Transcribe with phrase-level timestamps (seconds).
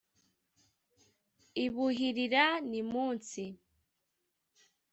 [1.65, 3.43] Ibuhirira nimunsi